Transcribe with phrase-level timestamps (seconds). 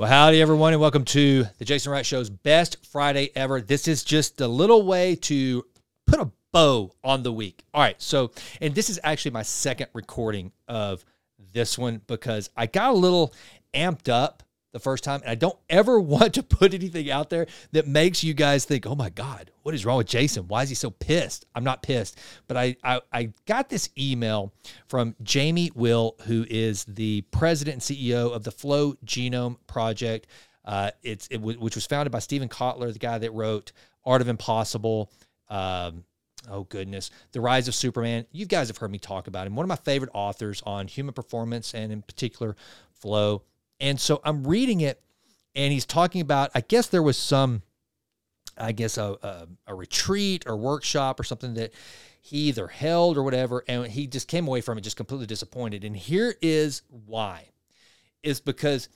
[0.00, 3.60] Well, howdy, everyone, and welcome to the Jason Wright Show's best Friday ever.
[3.60, 5.62] This is just a little way to
[6.06, 7.62] put a bow on the week.
[7.74, 8.30] All right, so,
[8.62, 11.04] and this is actually my second recording of
[11.52, 13.34] this one because I got a little
[13.74, 14.42] amped up
[14.72, 18.22] the first time, and I don't ever want to put anything out there that makes
[18.22, 20.48] you guys think, "Oh my God, what is wrong with Jason?
[20.48, 22.18] Why is he so pissed?" I'm not pissed,
[22.48, 24.52] but I I, I got this email
[24.88, 30.26] from Jamie Wheal, who is the president and CEO of the Flow Genome Project.
[30.64, 33.72] Uh, it's it w- which was founded by Steven Kotler, the guy that wrote
[34.04, 35.10] Art of Impossible.
[35.48, 36.04] Um,
[36.48, 38.26] oh goodness, The Rise of Superman.
[38.32, 39.56] You guys have heard me talk about him.
[39.56, 42.56] One of my favorite authors on human performance and in particular
[42.92, 43.42] flow.
[43.80, 45.00] And so I'm reading it,
[45.54, 46.50] and he's talking about.
[46.54, 47.62] I guess there was some,
[48.56, 51.72] I guess a a, a retreat or workshop or something that
[52.20, 55.84] he either held or whatever, and he just came away from it just completely disappointed.
[55.84, 57.46] And here is why:
[58.22, 58.88] is because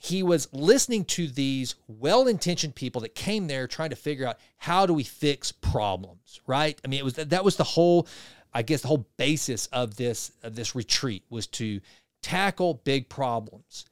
[0.00, 4.86] he was listening to these well-intentioned people that came there trying to figure out how
[4.86, 8.06] do we fix problems right i mean it was that was the whole
[8.54, 11.80] i guess the whole basis of this of this retreat was to
[12.22, 13.86] tackle big problems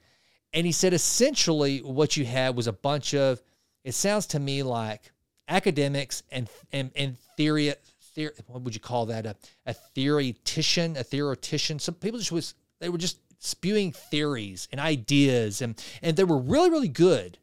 [0.56, 3.40] and he said essentially what you had was a bunch of
[3.84, 5.12] it sounds to me like
[5.46, 7.72] academics and and, and theory
[8.14, 9.26] theory what would you call that?
[9.26, 11.78] A, a theoretician a theoretician.
[11.78, 16.38] Some people just was they were just spewing theories and ideas and and they were
[16.38, 17.38] really really good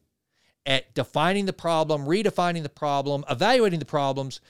[0.66, 4.42] at defining the problem redefining the problem evaluating the problems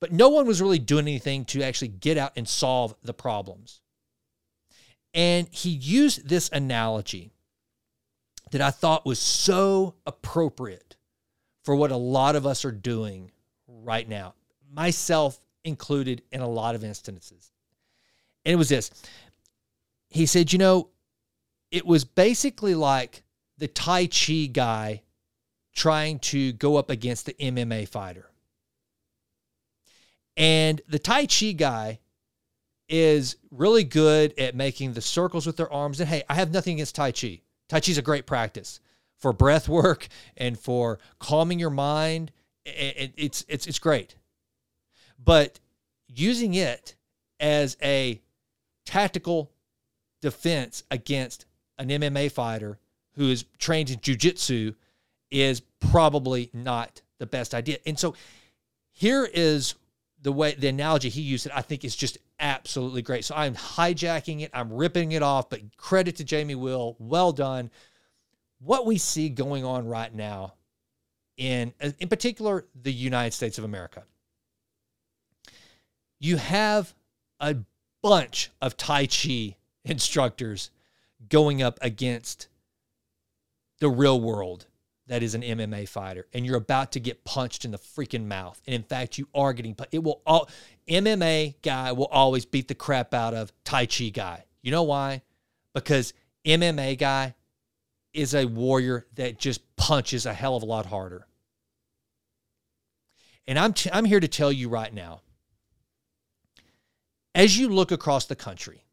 [0.00, 3.80] but no one was really doing anything to actually get out and solve the problems.
[5.14, 7.33] And he used this analogy
[8.54, 10.94] that I thought was so appropriate
[11.64, 13.32] for what a lot of us are doing
[13.66, 14.34] right now,
[14.72, 17.50] myself included in a lot of instances.
[18.44, 18.92] And it was this
[20.08, 20.90] he said, you know,
[21.72, 23.24] it was basically like
[23.58, 25.02] the Tai Chi guy
[25.74, 28.30] trying to go up against the MMA fighter.
[30.36, 31.98] And the Tai Chi guy
[32.88, 35.98] is really good at making the circles with their arms.
[35.98, 37.40] And hey, I have nothing against Tai Chi.
[37.68, 38.80] Tai is a great practice
[39.18, 42.32] for breath work and for calming your mind.
[42.64, 44.16] It's, it's, it's great.
[45.22, 45.60] But
[46.08, 46.96] using it
[47.40, 48.20] as a
[48.84, 49.50] tactical
[50.20, 51.46] defense against
[51.78, 52.78] an MMA fighter
[53.16, 54.74] who is trained in jujitsu
[55.30, 57.78] is probably not the best idea.
[57.86, 58.14] And so
[58.92, 59.74] here is
[60.22, 63.24] the way the analogy he used it, I think is just absolutely great.
[63.24, 67.70] So I'm hijacking it, I'm ripping it off, but credit to Jamie Wheal, well done.
[68.60, 70.54] What we see going on right now
[71.36, 74.04] in in particular the United States of America.
[76.20, 76.94] You have
[77.40, 77.56] a
[78.02, 80.70] bunch of Tai Chi instructors
[81.28, 82.48] going up against
[83.80, 84.66] the real world
[85.06, 88.60] that is an MMA fighter and you're about to get punched in the freaking mouth.
[88.66, 90.48] And in fact, you are getting it will all
[90.88, 94.44] MMA guy will always beat the crap out of Tai Chi guy.
[94.62, 95.22] You know why?
[95.72, 96.12] Because
[96.44, 97.34] MMA guy
[98.12, 101.26] is a warrior that just punches a hell of a lot harder.
[103.46, 105.20] And I'm t- I'm here to tell you right now
[107.34, 108.84] as you look across the country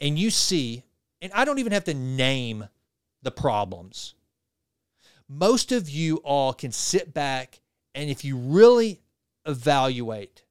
[0.00, 0.82] and you see
[1.22, 2.68] and I don't even have to name
[3.22, 4.14] the problems
[5.28, 7.60] most of you all can sit back
[7.94, 9.00] and if you really
[9.46, 10.42] evaluate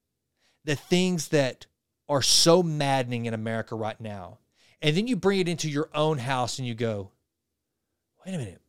[0.63, 1.65] the things that
[2.07, 4.39] are so maddening in America right now,
[4.81, 7.11] and then you bring it into your own house and you go,
[8.25, 8.61] wait a minute,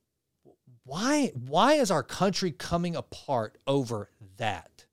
[0.85, 4.87] why, why is our country coming apart over that?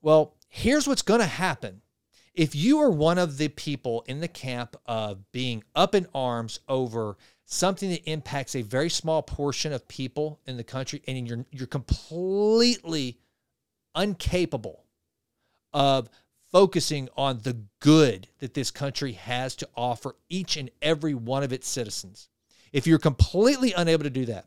[0.00, 1.82] Well, here's what's going to happen.
[2.34, 6.60] If you are one of the people in the camp of being up in arms
[6.68, 11.44] over something that impacts a very small portion of people in the country and you're
[11.50, 13.18] you're completely
[13.96, 14.84] incapable
[15.72, 16.08] of
[16.50, 21.52] focusing on the good that this country has to offer each and every one of
[21.52, 22.28] its citizens.
[22.72, 24.46] If you're completely unable to do that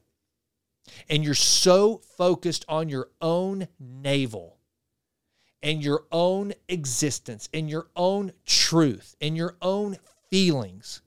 [1.09, 4.57] and you're so focused on your own navel
[5.63, 9.97] and your own existence and your own truth and your own
[10.29, 11.01] feelings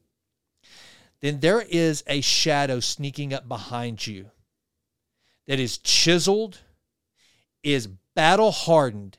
[1.20, 4.30] then there is a shadow sneaking up behind you
[5.46, 6.58] that is chiseled,
[7.62, 7.88] is
[8.18, 9.16] battle hardened,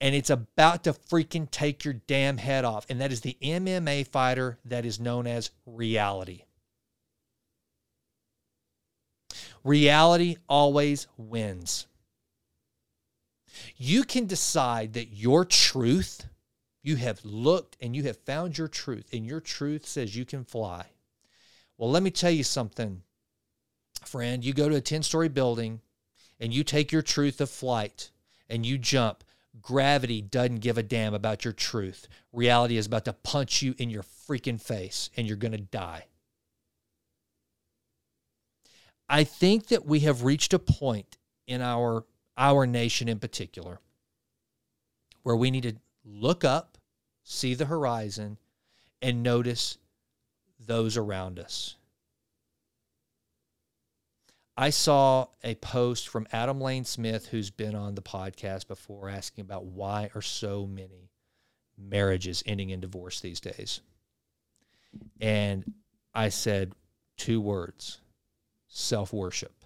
[0.00, 2.84] and it's about to freaking take your damn head off.
[2.90, 6.42] And that is the MMA fighter that is known as reality.
[9.62, 11.86] Reality always wins.
[13.76, 16.26] You can decide that your truth,
[16.82, 20.44] you have looked and you have found your truth, and your truth says you can
[20.44, 20.86] fly
[21.78, 23.02] Well, let me tell you something,
[24.04, 24.44] friend.
[24.44, 25.82] You go to a 10 story building
[26.40, 28.10] and you take your truth of flight
[28.50, 29.24] and you jump.
[29.62, 32.08] Gravity doesn't give a damn about your truth.
[32.32, 36.06] Reality is about to punch you in your freaking face and you're going to die.
[39.08, 41.16] I think that we have reached a point
[41.46, 42.04] in our
[42.36, 43.80] our nation in particular
[45.22, 45.74] where we need to
[46.04, 46.78] look up,
[47.22, 48.38] see the horizon
[49.02, 49.78] and notice
[50.58, 51.76] those around us.
[54.60, 59.40] I saw a post from Adam Lane Smith, who's been on the podcast before, asking
[59.40, 61.08] about why are so many
[61.78, 63.80] marriages ending in divorce these days.
[65.18, 65.72] And
[66.14, 66.74] I said
[67.16, 68.02] two words
[68.68, 69.64] self worship.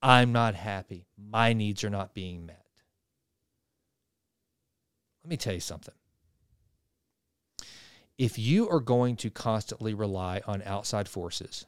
[0.00, 1.08] I'm not happy.
[1.18, 2.64] My needs are not being met.
[5.24, 5.94] Let me tell you something.
[8.16, 11.66] If you are going to constantly rely on outside forces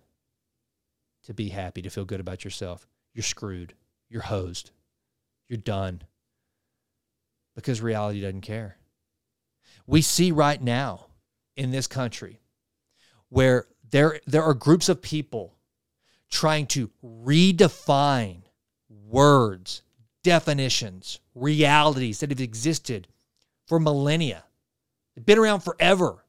[1.24, 3.74] to be happy, to feel good about yourself, you're screwed.
[4.08, 4.70] You're hosed.
[5.48, 6.02] You're done.
[7.54, 8.76] Because reality doesn't care.
[9.86, 11.06] We see right now
[11.56, 12.40] in this country
[13.28, 15.54] where there, there are groups of people
[16.30, 18.42] trying to redefine
[18.88, 19.82] words,
[20.22, 23.08] definitions, realities that have existed
[23.66, 24.44] for millennia.
[25.14, 26.24] They've been around forever,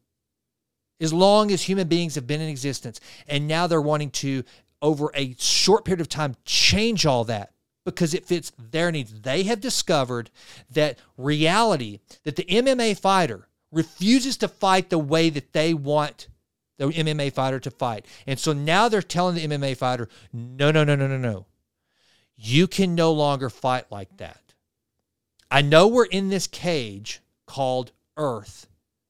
[1.00, 3.00] as long as human beings have been in existence.
[3.28, 4.44] And now they're wanting to,
[4.84, 7.54] over a short period of time, change all that
[7.86, 9.22] because it fits their needs.
[9.22, 10.30] They have discovered
[10.70, 16.28] that reality, that the MMA fighter refuses to fight the way that they want
[16.78, 18.06] the MMA fighter to fight.
[18.28, 21.46] And so now they're telling the MMA fighter, no, no, no, no, no, no.
[22.36, 24.42] You can no longer fight like that.
[25.50, 28.68] I know we're in this cage called Earth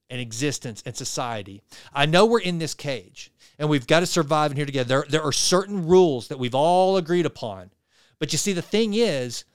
[0.09, 1.61] and existence and society.
[1.93, 4.87] I know we're in this cage and we've got to survive in here together.
[4.87, 7.71] There, there are certain rules that we've all agreed upon.
[8.19, 9.45] But you see, the thing is,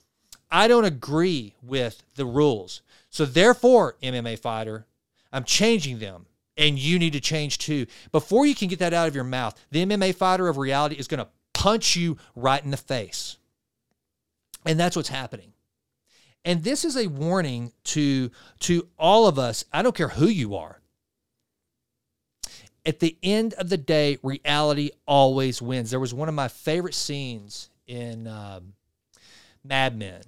[0.50, 2.82] I don't agree with the rules.
[3.10, 4.86] So therefore, MMA fighter,
[5.32, 7.86] I'm changing them and you need to change too.
[8.12, 11.08] Before you can get that out of your mouth, the MMA fighter of reality is
[11.08, 13.36] going to punch you right in the face.
[14.66, 15.52] And that's what's happening.
[16.44, 18.30] And this is a warning to
[18.60, 19.64] to all of us.
[19.72, 20.80] I don't care who you are.
[22.86, 25.90] At the end of the day, reality always wins.
[25.90, 28.74] There was one of my favorite scenes in um,
[29.64, 30.22] Mad Men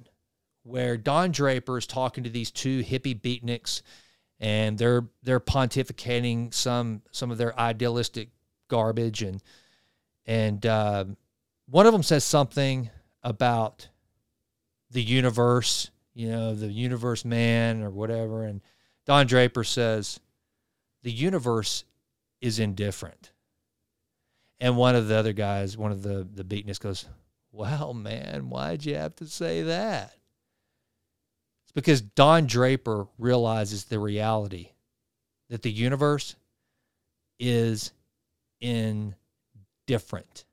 [0.63, 3.83] where Don Draper is talking to these two hippie beatniks
[4.39, 8.31] and they're they're pontificating some some of their idealistic
[8.69, 9.43] garbage and
[10.27, 11.05] and uh,
[11.69, 12.91] one of them says something
[13.23, 13.89] about
[14.91, 18.61] the universe, you know, the universe man or whatever, and
[19.07, 20.21] Don Draper says
[21.03, 21.85] the universe
[22.41, 23.33] is indifferent.
[24.59, 27.07] And one of the other guys, one of the the beatniks goes,
[27.53, 30.15] "Well, man, why'd you have to say that?"
[31.65, 34.73] It's because Don Draper realizes the reality
[35.49, 36.37] that the universe
[37.39, 37.93] is
[38.61, 40.45] indifferent.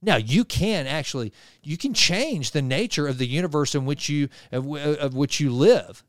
[0.00, 1.32] Now you can actually
[1.62, 5.50] you can change the nature of the universe in which you of, of which you
[5.50, 6.04] live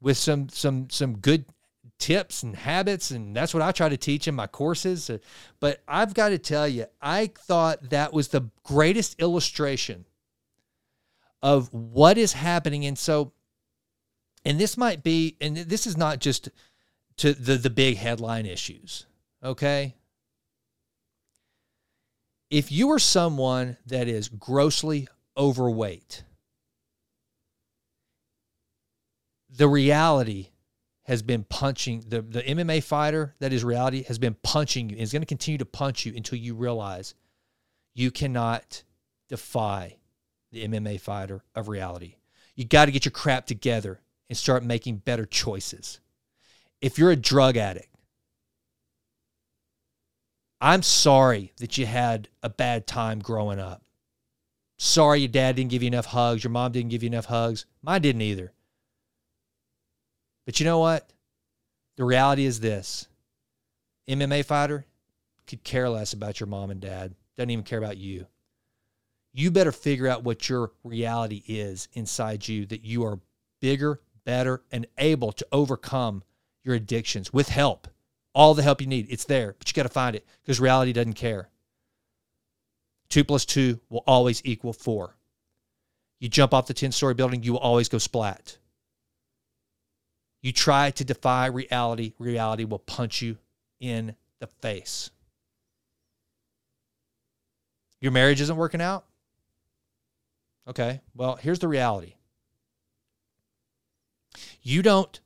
[0.00, 1.44] with some some some good
[1.98, 5.18] tips and habits and that's what I try to teach in my courses uh,
[5.58, 10.04] but I've got to tell you I thought that was the greatest illustration
[11.42, 12.84] of what is happening.
[12.86, 13.32] And so,
[14.44, 16.48] and this might be, and this is not just
[17.18, 19.06] to the, the big headline issues,
[19.42, 19.94] okay?
[22.50, 26.24] If you are someone that is grossly overweight,
[29.50, 30.48] the reality
[31.08, 35.02] has been punching the, the MMA fighter that is reality has been punching you and
[35.02, 37.14] is going to continue to punch you until you realize
[37.94, 38.82] you cannot
[39.26, 39.96] defy
[40.52, 42.16] the MMA fighter of reality.
[42.56, 45.98] You got to get your crap together and start making better choices.
[46.82, 47.88] If you're a drug addict,
[50.60, 53.82] I'm sorry that you had a bad time growing up.
[54.76, 57.64] Sorry your dad didn't give you enough hugs, your mom didn't give you enough hugs.
[57.82, 58.52] Mine didn't either.
[60.48, 61.12] But you know what?
[61.98, 63.06] The reality is this
[64.08, 64.86] MMA fighter
[65.46, 68.26] could care less about your mom and dad, doesn't even care about you
[69.38, 73.20] you better figure out what your reality is inside you that you are
[73.60, 76.24] bigger, better, and able to overcome
[76.64, 77.86] your addictions with help.
[78.34, 80.92] All the help you need, it's there, but you got to find it because reality
[80.92, 81.50] doesn't care.
[83.08, 85.16] Two plus two will always equal four.
[86.18, 88.58] You jump off the 10 story building, you will always go splat.
[90.40, 93.38] You try to defy reality, reality will punch you
[93.80, 95.10] in the face.
[98.00, 99.04] Your marriage isn't working out?
[100.68, 102.14] Okay, well, here's the reality
[104.62, 105.20] you don't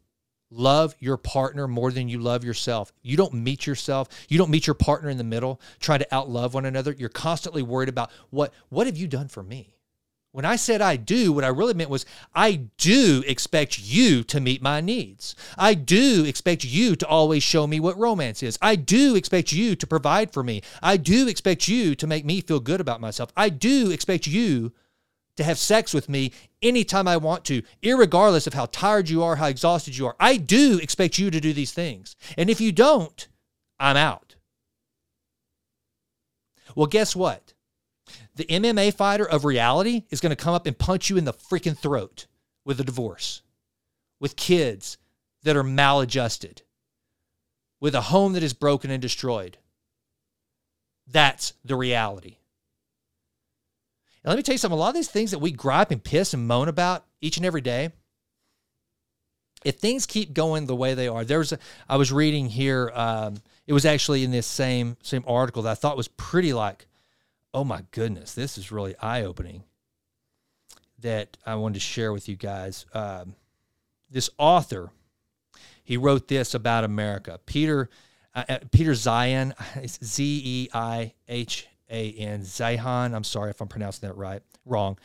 [0.50, 2.92] love your partner more than you love yourself.
[3.02, 4.09] You don't meet yourself.
[4.28, 6.95] You don't meet your partner in the middle, trying to outlove one another.
[6.97, 9.75] You're constantly worried about what what have you done for me?
[10.33, 14.41] When I said I do, what I really meant was I do expect you to
[14.41, 15.37] meet my needs.
[15.59, 18.59] I do expect you to always show me what romance is.
[18.62, 20.62] I do expect you to provide for me.
[20.83, 23.31] I do expect you to make me feel good about myself.
[23.37, 24.73] I do expect you
[25.37, 29.37] to have sex with me anytime I want to, regardless of how tired you are,
[29.37, 30.17] how exhausted you are.
[30.19, 32.17] I do expect you to do these things.
[32.39, 33.29] And if you don't,
[33.79, 34.37] I'm out.
[36.75, 37.52] Well, guess what?
[38.37, 41.33] The MMA fighter of reality is going to come up and punch you in the
[41.33, 42.26] freaking throat
[42.64, 43.42] with a divorce,
[44.21, 44.99] with kids
[45.42, 46.62] that are maladjusted,
[47.81, 49.59] with a home that is broken and destroyed.
[51.07, 52.37] That's the reality.
[54.25, 56.02] And let me tell you something a lot of these things that we gripe and
[56.02, 57.90] piss and moan about each and every day,
[59.64, 63.42] if things keep going the way they are, there's a, I was reading here, um,
[63.66, 66.87] it was actually in this same same article that I thought was pretty like,
[67.55, 69.65] oh my goodness, this is really eye opening.
[70.99, 72.87] That I wanted to share with you guys.
[72.95, 73.35] Um,
[74.09, 74.91] this author,
[75.83, 77.41] he wrote this about America.
[77.45, 77.91] Peter
[78.35, 79.53] uh, uh Peter Zeihan,
[80.05, 82.43] Z E I H a N.
[82.43, 84.99] Zeihan, I'm sorry if I'm pronouncing that right, wrong.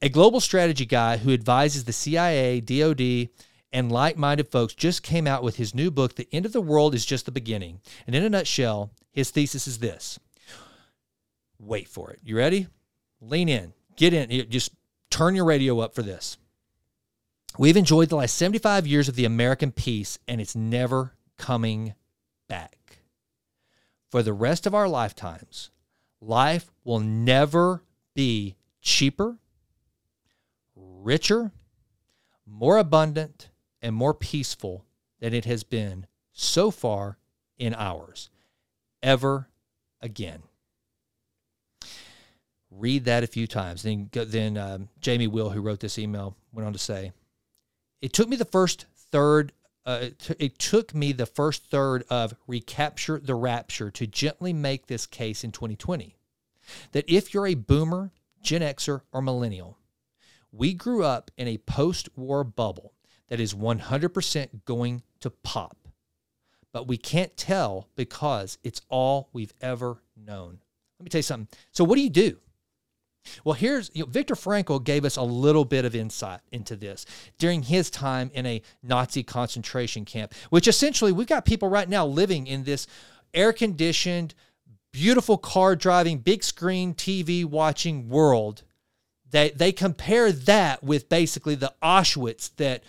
[0.00, 3.28] A global strategy guy who advises the CIA, DoD,
[3.72, 6.60] and like minded folks just came out with his new book, The End of the
[6.60, 7.80] World is Just the Beginning.
[8.06, 10.18] And in a nutshell, his thesis is this
[11.62, 12.20] wait for it.
[12.22, 12.66] You ready?
[13.20, 14.72] Lean in, get in, just
[15.10, 16.36] turn your radio up for this.
[17.58, 21.94] We've enjoyed the last 75 years of the American peace, and it's never coming
[22.48, 22.98] back.
[24.10, 25.70] For the rest of our lifetimes,
[26.20, 27.82] life will never
[28.14, 29.38] be cheaper,
[30.74, 31.52] richer,
[32.46, 33.50] more abundant,
[33.80, 34.84] and more peaceful
[35.20, 37.18] than it has been so far
[37.58, 38.30] in ours,
[39.02, 39.48] ever
[40.00, 40.42] again.
[42.76, 43.82] Read that a few times.
[43.82, 47.12] Then, then um, Jamie Wheal, who wrote this email, went on to say,
[48.00, 49.52] "It took me the first third
[49.84, 54.52] uh, it, t- it, took me the first third of Recapture the Rapture to gently
[54.52, 56.16] make this case in 2020
[56.92, 59.78] that if you're a boomer, Gen Xer, or millennial,
[60.52, 62.92] we grew up in a post war bubble
[63.28, 65.76] that is 100% going to pop.
[66.72, 70.58] But we can't tell because it's all we've ever known.
[70.98, 71.48] Let me tell you something.
[71.72, 72.38] So, what do you do?
[73.44, 77.06] Well, here's you know, Frankl gave us a little bit of insight into this
[77.38, 82.06] during his time in a Nazi concentration camp, which essentially we've got people right now
[82.06, 82.86] living in this
[83.34, 84.34] air conditioned,
[84.92, 88.62] beautiful car driving, big screen TV watching world.
[89.30, 92.84] They, they compare that with basically the Auschwitz that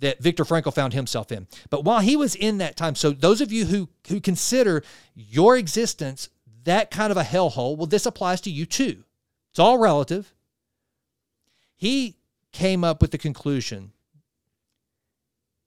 [0.00, 1.48] that Viktor Frankl found himself in.
[1.70, 4.84] But while he was in that time, so those of you who who consider
[5.16, 6.28] your existence
[6.64, 9.04] that kind of a hellhole, well, this applies to you too.
[9.58, 10.32] It's all relative.
[11.76, 12.14] He
[12.52, 13.90] came up with the conclusion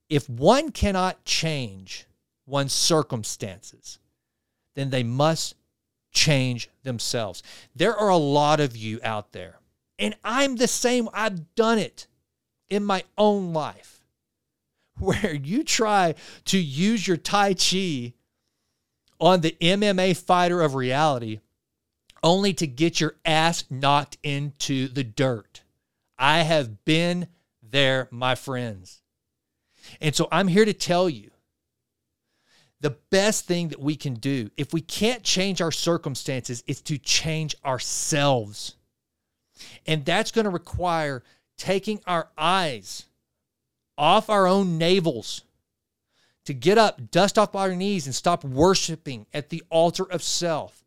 [0.07, 2.05] if one cannot change
[2.45, 3.99] one's circumstances,
[4.75, 5.55] then they must
[6.13, 7.43] change themselves.
[7.75, 9.59] There are a lot of you out there,
[9.99, 11.09] and I'm the same.
[11.13, 12.07] I've done it
[12.69, 14.05] in my own life
[14.99, 18.13] where you try to use your Tai Chi
[19.19, 21.41] on the MMA fighter of reality
[22.23, 25.61] only to get your ass knocked into the dirt.
[26.17, 27.27] I have been
[27.61, 29.01] there, my friends.
[29.99, 31.31] And so I'm here to tell you
[32.79, 36.97] the best thing that we can do, if we can't change our circumstances, is to
[36.97, 38.75] change ourselves.
[39.85, 41.23] And that's going to require
[41.57, 43.05] taking our eyes
[43.97, 45.41] off our own navels
[46.45, 50.80] to get up, dust off our knees, and stop worshiping at the altar of self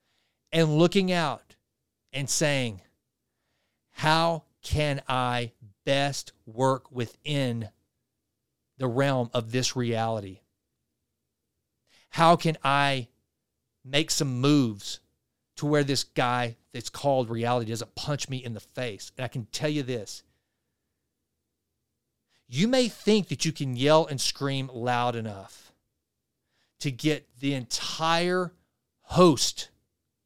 [0.54, 1.56] and looking out
[2.12, 2.80] and saying,
[3.90, 5.52] How can I
[5.84, 7.68] best work within
[8.78, 10.40] the realm of this reality?
[12.10, 13.08] How can I
[13.84, 15.00] make some moves
[15.56, 19.10] to where this guy that's called reality doesn't punch me in the face?
[19.18, 20.22] And I can tell you this
[22.46, 25.72] you may think that you can yell and scream loud enough
[26.78, 28.52] to get the entire
[29.00, 29.70] host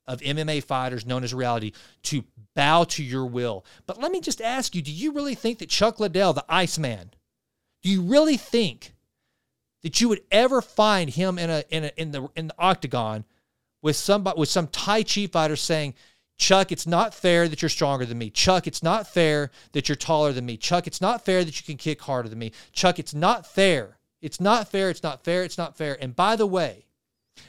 [0.08, 1.72] of MMA fighters known as reality
[2.04, 2.24] to
[2.56, 3.64] bow to your will.
[3.86, 7.10] But let me just ask you do you really think that Chuck Liddell, the Iceman,
[7.82, 8.94] do you really think
[9.82, 13.24] that you would ever find him in a in a in the in the octagon
[13.82, 15.94] with somebody with some Tai Chi fighter saying,
[16.36, 18.30] Chuck, it's not fair that you're stronger than me.
[18.30, 20.56] Chuck, it's not fair that you're taller than me.
[20.56, 22.52] Chuck, it's not fair that you can kick harder than me.
[22.72, 23.98] Chuck, it's not fair.
[24.20, 24.90] It's not fair.
[24.90, 25.44] It's not fair.
[25.44, 25.96] It's not fair.
[26.00, 26.86] And by the way,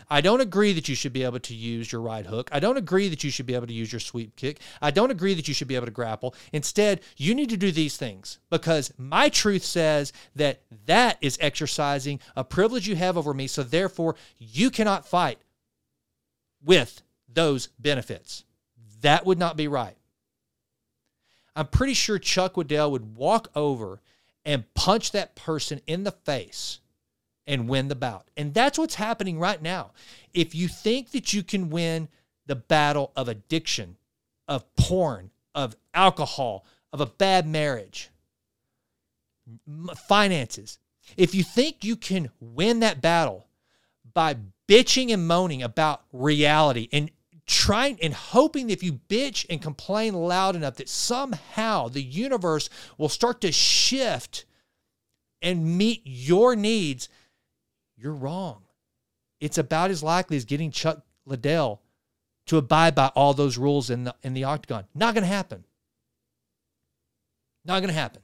[0.09, 2.49] I don't agree that you should be able to use your right hook.
[2.51, 4.59] I don't agree that you should be able to use your sweep kick.
[4.81, 6.35] I don't agree that you should be able to grapple.
[6.53, 12.19] Instead, you need to do these things because my truth says that that is exercising
[12.35, 13.47] a privilege you have over me.
[13.47, 15.39] So therefore, you cannot fight
[16.63, 18.43] with those benefits.
[19.01, 19.95] That would not be right.
[21.55, 24.01] I'm pretty sure Chuck Liddell would walk over
[24.45, 26.79] and punch that person in the face
[27.49, 28.29] and win the bout.
[28.37, 29.91] And that's what's happening right now.
[30.33, 32.07] If you think that you can win
[32.45, 33.97] the battle of addiction,
[34.47, 36.63] of porn, of alcohol,
[36.93, 38.11] of a bad marriage,
[39.95, 40.77] finances,
[41.17, 43.47] if you think you can win that battle
[44.13, 44.37] by
[44.67, 47.09] bitching and moaning about reality and
[47.47, 52.69] trying and hoping that if you bitch and complain loud enough that somehow the universe
[52.99, 54.45] will start to shift
[55.41, 57.09] and meet your needs
[57.99, 58.63] you're wrong.
[59.39, 61.81] It's about as likely as getting Chuck Liddell
[62.47, 64.85] to abide by all those rules in the in the octagon.
[64.95, 65.65] Not going to happen.
[67.65, 68.21] Not going to happen.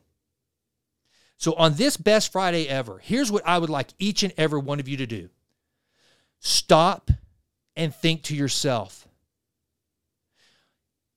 [1.37, 4.79] So on this best Friday ever, here's what I would like each and every one
[4.79, 5.29] of you to do.
[6.39, 7.11] Stop
[7.75, 9.07] and think to yourself.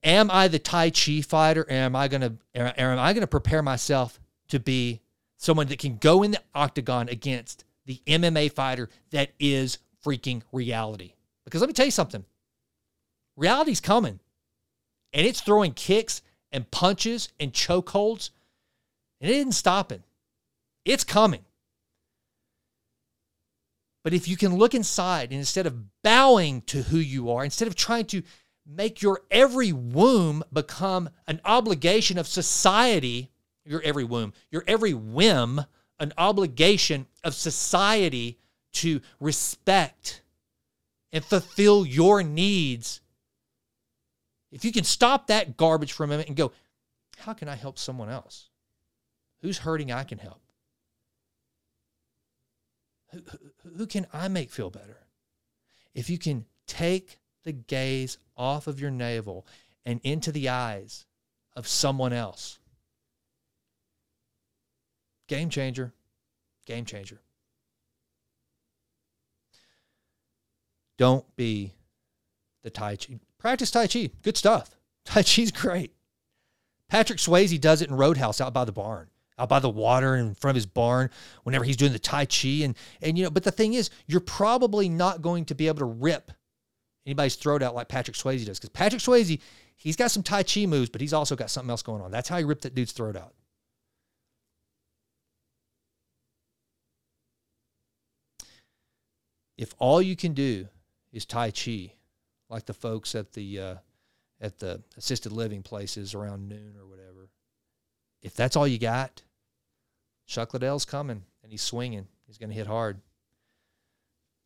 [0.03, 1.67] Am I the Tai Chi fighter?
[1.71, 5.01] Am I going to am I going to prepare myself to be
[5.37, 11.15] someone that can go in the octagon against the MMA fighter that is freaking reality.
[11.45, 12.25] Because let me tell you something
[13.37, 14.21] reality's coming
[15.13, 16.21] and it's throwing kicks
[16.53, 18.31] and punches and chokeholds,
[19.21, 20.03] and it isn't stopping.
[20.85, 21.45] It's coming.
[24.05, 27.69] But if you can look inside and instead of bowing to who you are, instead
[27.69, 28.23] of trying to
[28.67, 33.31] make your every womb become an obligation of society,
[33.65, 35.63] your every womb, your every whim
[36.01, 38.39] an obligation of society
[38.75, 40.23] to respect
[41.13, 43.01] and fulfill your needs.
[44.53, 46.53] If you can stop that garbage for a minute and go,
[47.19, 48.49] how can I help someone else?
[49.41, 50.41] Who's hurting I can help?
[53.13, 53.23] Who,
[53.63, 54.99] who, who can I make feel better?
[55.95, 59.47] If you can take the gaze off of your navel
[59.85, 61.07] and into the eyes
[61.57, 62.59] of someone else,
[65.29, 65.93] Game changer.
[66.67, 67.21] Game changer.
[70.97, 71.75] Don't be
[72.63, 73.21] the Tai Chi.
[73.39, 74.11] Practice Tai Chi.
[74.23, 74.75] Good stuff.
[75.05, 75.93] Tai Chi's great.
[76.89, 80.35] Patrick Swayze does it in Roadhouse out by the barn, out by the water in
[80.35, 81.11] front of his barn
[81.45, 82.49] whenever he's doing the Tai Chi.
[82.63, 85.79] And, and you know, but the thing is, you're probably not going to be able
[85.81, 86.33] to rip
[87.07, 88.59] anybody's throat out like Patrick Swayze does.
[88.59, 89.41] Because Patrick Swayze,
[89.77, 92.11] he's got some Tai Chi moves, but he's also got something else going on.
[92.11, 93.35] That's how he ripped that dude's throat out.
[99.59, 100.69] If all you can do
[101.13, 101.93] is Tai Chi,
[102.49, 103.75] like the folks at the uh,
[104.41, 107.29] at the assisted living places around noon or whatever,
[108.23, 109.23] if that's all you got,
[110.27, 112.07] Chuck Liddell's coming and he's swinging.
[112.27, 113.01] He's going to hit hard.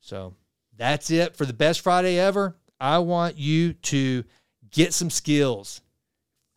[0.00, 0.34] So
[0.76, 2.56] that's it for the best Friday ever.
[2.80, 4.24] I want you to
[4.70, 5.82] get some skills,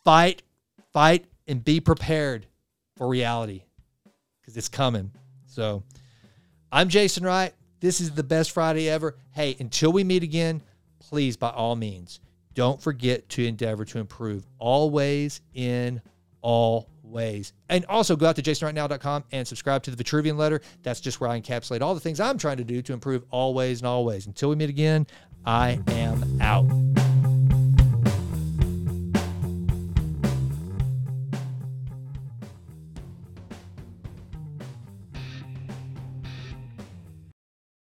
[0.04, 0.42] fight,
[0.94, 2.48] fight, and be prepared
[2.96, 3.64] for reality
[4.40, 5.12] because it's coming.
[5.46, 5.84] So
[6.72, 7.54] I'm Jason Wright.
[7.80, 9.16] This is the best Friday ever.
[9.32, 10.62] Hey, until we meet again,
[11.00, 12.20] please, by all means,
[12.54, 16.02] don't forget to endeavor to improve always in
[16.42, 17.54] all ways.
[17.70, 20.62] And also go out to jasonrightnow.com and subscribe to the Vitruvian letter.
[20.84, 23.82] That's just where I encapsulate all the things I'm trying to do to improve always
[23.82, 24.26] and always.
[24.26, 25.08] Until we meet again,
[25.46, 26.95] I am out.